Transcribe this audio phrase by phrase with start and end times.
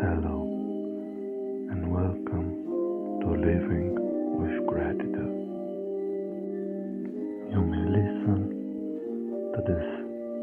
[0.00, 0.48] Hello
[1.70, 2.48] and welcome
[3.20, 3.88] to Living
[4.40, 5.36] with Gratitude.
[7.52, 8.40] You may listen
[9.52, 9.88] to this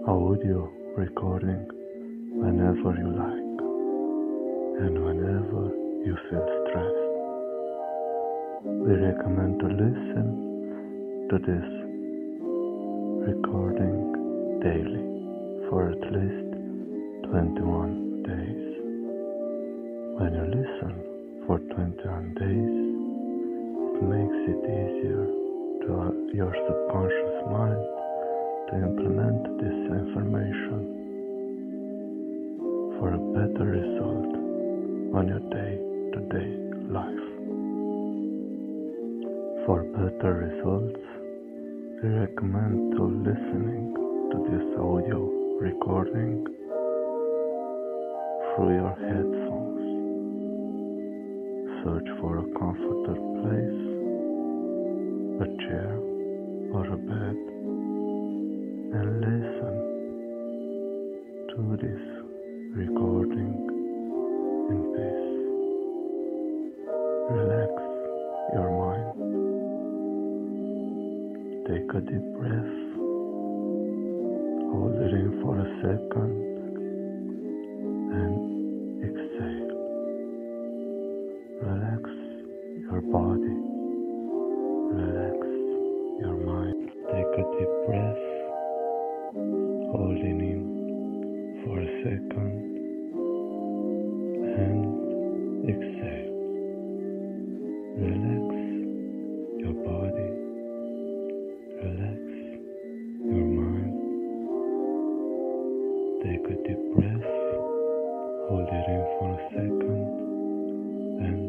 [0.07, 1.65] audio recording
[2.37, 3.57] whenever you like
[4.85, 5.73] and whenever
[6.05, 7.07] you feel stressed.
[8.63, 10.27] We recommend to listen
[11.31, 11.69] to this
[13.33, 13.97] recording
[14.61, 15.05] daily
[15.67, 16.49] for at least
[17.31, 18.56] 21 days.
[20.17, 22.77] When you listen for 21 days,
[23.85, 25.29] it makes it easier
[25.85, 27.85] to uh, your subconscious mind
[28.65, 30.81] to implement this information
[32.97, 34.33] for a better result
[35.21, 35.77] on your day
[36.13, 36.49] to day
[36.89, 37.27] life.
[39.67, 41.05] For better results,
[42.01, 43.93] we recommend to listening
[44.33, 45.29] to this audio
[45.61, 46.43] recording
[48.55, 49.46] through your headphones.
[51.87, 53.81] Search for a comfortable place,
[55.39, 55.91] a chair
[56.73, 57.37] or a bed,
[58.97, 59.75] and listen
[61.47, 62.03] to this
[62.75, 63.53] recording
[64.69, 65.31] in peace.
[67.31, 67.73] Relax
[68.53, 69.17] your mind.
[71.67, 72.75] Take a deep breath.
[74.73, 76.56] Hold it in for a second
[106.67, 107.27] deep breath.
[108.49, 110.07] Hold it in for a second
[111.23, 111.39] and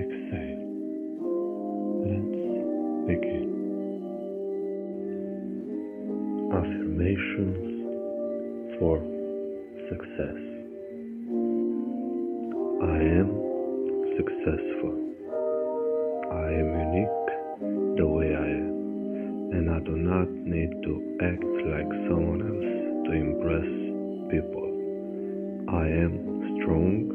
[0.00, 0.64] exhale.
[2.08, 2.40] Let's
[3.06, 3.48] begin.
[6.56, 7.68] Affirmations
[8.78, 8.96] for
[9.90, 10.40] success.
[12.80, 13.28] I am
[14.16, 14.96] successful.
[16.32, 17.28] I am unique
[17.98, 23.12] the way I am, and I do not need to act like someone else to
[23.12, 23.95] impress
[24.30, 24.68] people.
[25.68, 26.12] I am
[26.60, 27.10] strong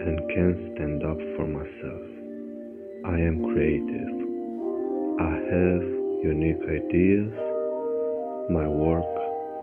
[0.00, 2.08] and can stand up for myself.
[3.06, 4.14] I am creative.
[5.20, 5.82] I have
[6.22, 7.32] unique ideas.
[8.50, 9.06] My work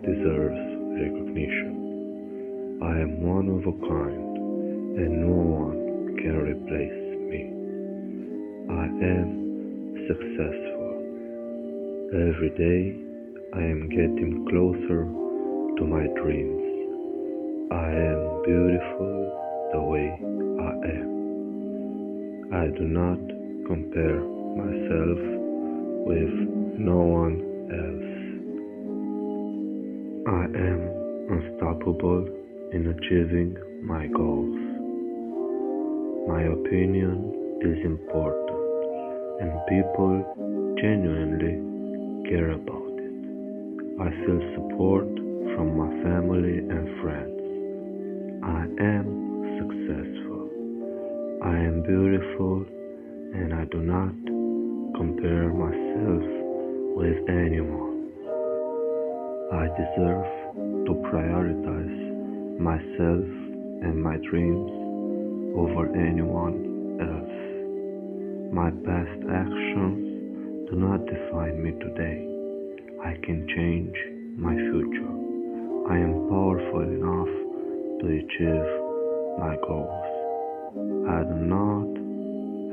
[0.03, 0.61] deserves
[0.97, 2.79] recognition.
[2.83, 4.37] I am one of a kind,
[4.97, 7.41] and no one can replace me.
[8.69, 10.91] I am successful.
[12.13, 12.95] Every day
[13.53, 15.20] I am getting closer
[15.81, 16.61] to my dreams.
[17.71, 19.13] I am beautiful
[19.73, 20.07] the way
[20.61, 21.09] I am.
[22.53, 23.17] I do not
[23.65, 24.21] compare
[24.61, 25.19] myself
[26.05, 26.33] with
[26.77, 27.37] no one
[27.81, 28.11] else.
[30.29, 30.81] I am
[31.33, 32.29] unstoppable
[32.73, 34.61] in achieving my goals.
[36.29, 38.51] My opinion is important
[39.41, 40.13] and people
[40.79, 41.57] genuinely
[42.29, 43.15] care about it.
[43.99, 47.41] I feel support from my family and friends.
[48.43, 49.07] I am
[49.59, 50.49] successful.
[51.43, 52.65] I am beautiful
[53.33, 54.13] and I do not
[54.97, 56.23] compare myself
[56.95, 58.11] with anyone.
[59.53, 60.25] I deserve
[60.85, 63.25] to prioritize myself
[63.83, 64.71] and my dreams
[65.57, 68.53] over anyone else.
[68.53, 72.27] My past actions do not define me today.
[73.03, 73.95] I can change
[74.37, 75.30] my future.
[75.89, 77.33] I am powerful enough
[77.99, 78.69] to achieve
[79.39, 80.11] my goals.
[81.09, 81.89] I do not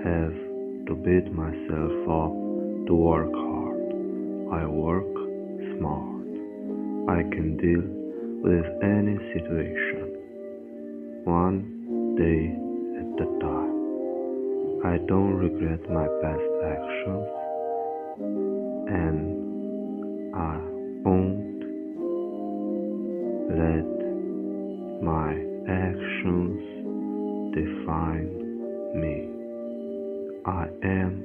[0.05, 0.37] have
[0.87, 2.33] to beat myself up
[2.87, 3.81] to work hard.
[4.53, 5.13] I work
[5.77, 6.29] smart.
[7.09, 7.83] I can deal
[8.45, 10.05] with any situation,
[11.25, 12.53] one day
[13.01, 13.77] at a time.
[14.85, 17.29] I don't regret my past actions,
[18.89, 20.61] and I
[21.05, 21.58] won't
[23.49, 25.33] let my
[25.69, 26.61] actions
[27.55, 28.29] define
[29.01, 29.29] me.
[30.45, 31.25] I am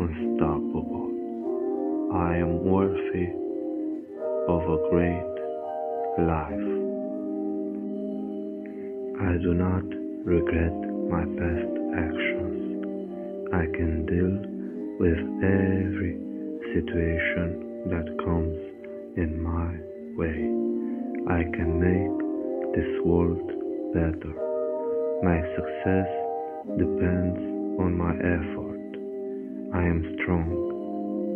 [0.00, 1.10] unstoppable.
[2.14, 3.28] I am worthy
[4.48, 5.34] of a great
[6.18, 6.70] life.
[9.20, 9.84] I do not
[10.24, 10.72] regret
[11.12, 12.60] my past actions.
[13.52, 14.34] I can deal
[14.98, 16.16] with every
[16.72, 18.56] situation that comes
[19.16, 19.76] in my
[20.16, 20.69] way.
[21.28, 23.44] I can make this world
[23.92, 24.32] better.
[25.22, 26.08] My success
[26.78, 27.36] depends
[27.78, 28.80] on my effort.
[29.74, 30.48] I am strong.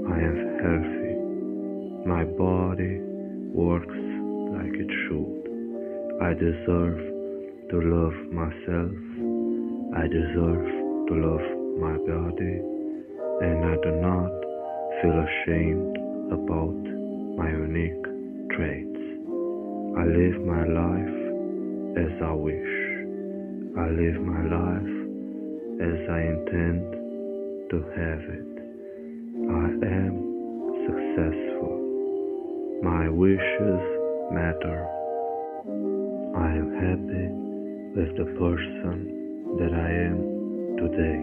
[0.08, 1.14] I am healthy.
[2.08, 3.00] My body
[3.52, 4.00] works
[4.56, 5.44] like it should.
[6.22, 7.00] I deserve
[7.70, 8.96] to love myself.
[10.00, 10.66] I deserve
[11.08, 11.46] to love
[11.78, 12.56] my body.
[13.44, 14.32] And I do not
[15.02, 15.96] feel ashamed
[16.32, 16.80] about
[17.37, 18.04] my unique
[18.56, 18.94] traits.
[19.96, 21.19] I live my life
[21.96, 22.75] as I wish.
[23.79, 24.94] I live my life
[25.79, 26.82] as I intend
[27.70, 28.55] to have it.
[29.55, 30.14] I am
[30.87, 31.79] successful.
[32.82, 33.82] My wishes
[34.35, 34.82] matter.
[36.37, 37.29] I am happy
[37.94, 38.99] with the person
[39.58, 40.19] that I am
[40.82, 41.23] today.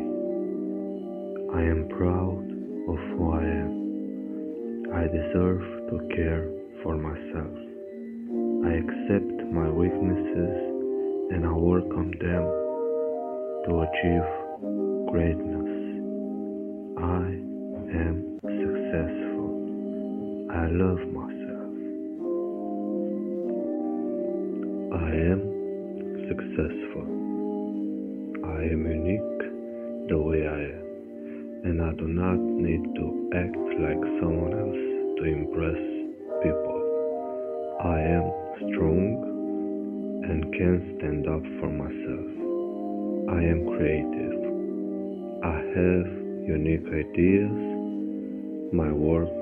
[1.53, 2.47] I am proud
[2.87, 4.93] of who I am.
[4.95, 6.49] I deserve to care
[6.83, 7.70] for myself.
[8.63, 10.55] I accept my weaknesses
[11.33, 12.43] and I work on them
[13.65, 14.27] to achieve
[15.11, 15.71] greatness.
[16.97, 17.25] I
[17.97, 19.49] am successful.
[20.51, 21.71] I love myself.
[24.93, 25.41] I am
[26.29, 27.07] successful.
[28.45, 29.41] I am unique
[30.09, 30.85] the way I am,
[31.65, 34.83] and I do not need to act like someone else
[35.17, 35.81] to impress
[36.43, 36.77] people.
[37.83, 38.20] I am
[40.61, 42.29] can stand up for myself.
[43.33, 44.41] I am creative.
[45.41, 46.05] I have
[46.45, 47.57] unique ideas.
[48.69, 49.33] My work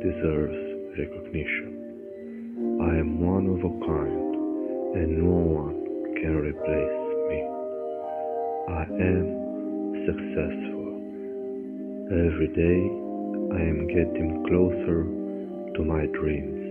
[0.00, 0.56] deserves
[0.96, 1.76] recognition.
[2.80, 4.32] I am one of a kind,
[4.96, 5.76] and no one
[6.16, 7.40] can replace me.
[8.72, 9.24] I am
[10.08, 10.88] successful.
[12.16, 12.80] Every day
[13.52, 15.04] I am getting closer
[15.76, 16.64] to my dreams.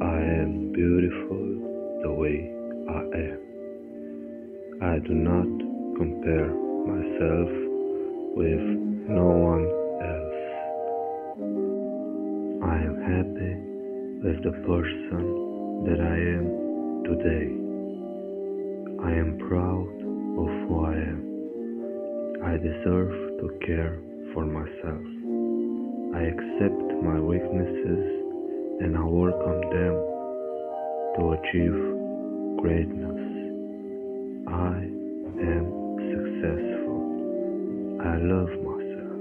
[0.00, 3.38] I am beautiful the way I am.
[4.82, 5.48] I do not
[5.96, 6.52] compare
[6.84, 7.48] myself
[8.36, 8.60] with
[9.08, 9.64] no one
[10.04, 10.42] else.
[12.62, 13.54] I am happy
[14.20, 15.24] with the person
[15.88, 16.46] that I am
[17.08, 17.46] today.
[19.02, 19.88] I am proud
[20.36, 21.20] of who I am.
[22.44, 23.98] I deserve to care
[24.34, 25.06] for myself.
[26.14, 28.24] I accept my weaknesses
[28.80, 29.94] and I work on them
[31.16, 32.03] to achieve
[32.60, 33.20] greatness.
[34.48, 34.76] I
[35.40, 35.66] am
[36.12, 37.00] successful.
[38.00, 39.20] I love myself.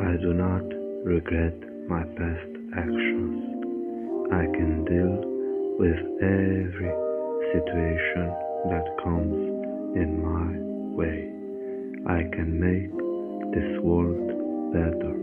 [0.00, 0.64] I do not
[1.04, 1.56] regret
[1.88, 3.42] my past actions.
[4.32, 5.20] I can deal
[5.78, 6.94] with every
[7.52, 8.26] situation
[8.70, 9.36] that comes
[9.96, 10.48] in my
[10.96, 11.30] way.
[12.06, 12.90] I can make
[13.54, 14.28] this world
[14.72, 15.14] better.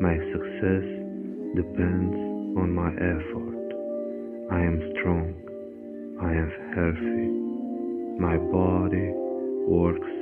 [0.00, 0.84] My success
[1.54, 2.16] depends
[2.58, 3.51] on my effort.
[4.52, 5.32] I am strong.
[6.20, 7.28] I am healthy.
[8.20, 9.08] My body
[9.64, 10.12] works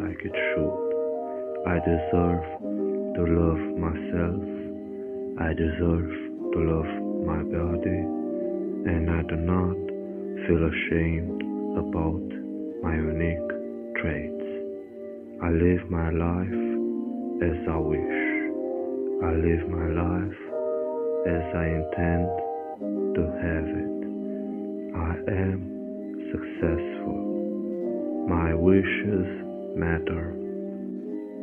[0.00, 0.84] like it should.
[1.68, 2.44] I deserve
[3.12, 4.40] to love myself.
[5.36, 6.92] I deserve to love
[7.28, 8.00] my body.
[8.88, 9.76] And I do not
[10.48, 11.44] feel ashamed
[11.76, 12.24] about
[12.80, 13.52] my unique
[14.00, 14.48] traits.
[15.44, 16.60] I live my life
[17.44, 18.20] as I wish.
[19.28, 20.40] I live my life
[21.28, 22.53] as I intend
[23.14, 23.94] to have it.
[24.96, 25.58] I am
[26.32, 27.18] successful.
[28.28, 29.28] My wishes
[29.76, 30.34] matter.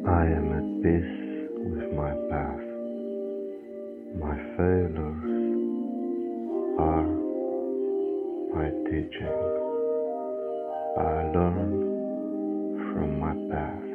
[0.08, 2.68] I am at peace with my path.
[4.20, 5.24] My failures
[6.80, 7.08] are
[8.54, 9.38] my teaching.
[10.98, 11.72] I learn
[12.92, 13.92] from my path.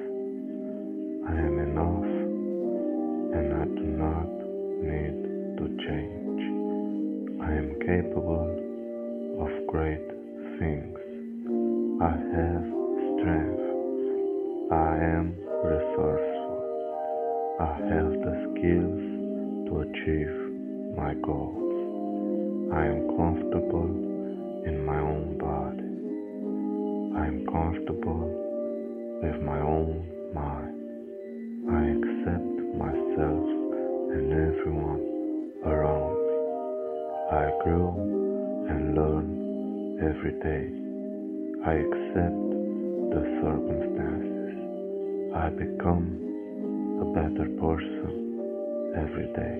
[1.28, 2.26] I am enough
[3.36, 4.28] and I do not
[4.80, 5.16] need
[5.58, 6.65] to change.
[7.46, 8.50] I am capable
[9.38, 10.02] of great
[10.58, 10.98] things.
[12.02, 12.66] I have
[13.14, 13.66] strength.
[14.72, 15.30] I am
[15.62, 16.58] resourceful.
[17.60, 19.02] I have the skills
[19.68, 20.34] to achieve
[20.98, 21.70] my goals.
[22.74, 23.94] I am comfortable
[24.66, 25.86] in my own body.
[27.16, 28.26] I am comfortable
[29.22, 30.02] with my own
[30.34, 30.74] mind.
[31.70, 33.46] I accept myself
[34.10, 36.25] and everyone around me.
[37.26, 37.90] I grow
[38.70, 40.70] and learn every day.
[41.66, 42.38] I accept
[43.10, 44.54] the circumstances.
[45.34, 46.06] I become
[47.02, 49.58] a better person every day.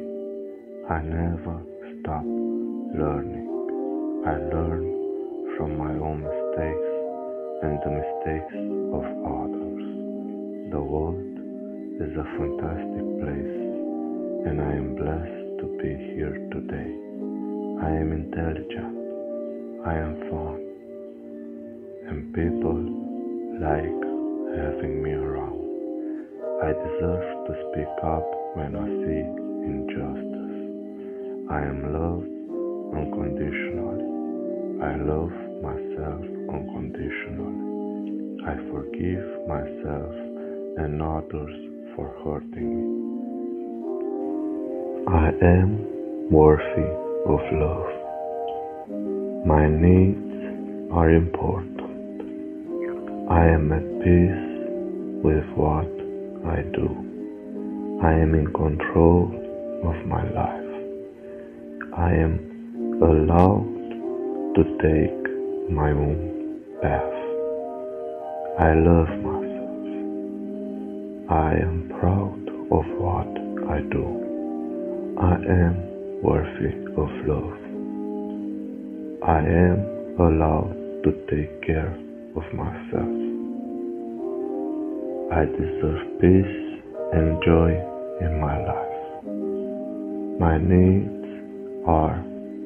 [0.89, 1.59] I never
[1.99, 3.51] stop learning.
[4.25, 6.93] I learn from my own mistakes
[7.67, 8.55] and the mistakes
[8.95, 9.85] of others.
[10.71, 11.35] The world
[11.99, 13.59] is a fantastic place
[14.47, 17.16] and I am blessed to be here today.
[17.83, 18.97] I am intelligent.
[19.87, 20.61] I am fun.
[22.09, 22.79] and people
[23.61, 24.03] like
[24.59, 25.61] having me around.
[26.63, 29.23] I deserve to speak up when I see
[29.69, 30.59] injustice.
[31.51, 32.31] I am loved
[32.97, 34.05] unconditionally.
[34.83, 36.23] I love myself
[36.57, 37.61] unconditionally.
[38.47, 40.15] I forgive myself
[40.79, 41.57] and others
[41.97, 43.09] for hurting me.
[45.09, 47.91] I am worthy of love.
[49.45, 51.81] My needs are important.
[53.29, 54.47] I am at peace
[55.25, 55.91] with what
[56.47, 56.87] I do.
[58.01, 59.27] I am in control
[59.83, 60.71] of my life.
[61.99, 62.39] I am
[63.03, 63.75] allowed
[64.55, 67.17] to take my own path.
[68.61, 69.87] I love myself.
[71.29, 73.31] I am proud of what
[73.69, 74.07] I do.
[75.19, 77.59] I am worthy of love.
[79.23, 79.79] I am
[80.19, 81.93] allowed to take care
[82.37, 83.17] of myself.
[85.33, 86.81] I deserve peace
[87.13, 87.71] and joy
[88.21, 88.97] in my life.
[90.41, 92.17] My needs are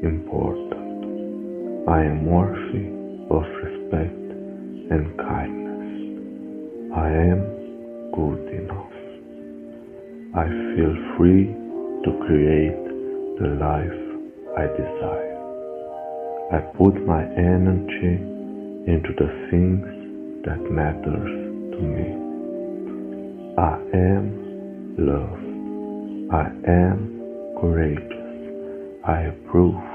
[0.02, 1.88] important.
[1.88, 2.86] I am worthy
[3.30, 4.20] of respect
[4.92, 5.88] and kindness.
[6.94, 7.40] I am
[8.12, 8.92] good enough.
[10.36, 11.46] I feel free
[12.04, 12.89] to create
[13.40, 14.00] the life
[14.58, 15.40] I desire.
[16.52, 18.20] I put my energy
[18.86, 21.30] into the things that matters
[21.72, 22.08] to me.
[23.56, 25.40] I am love.
[26.34, 29.00] I am courageous.
[29.06, 29.89] I approve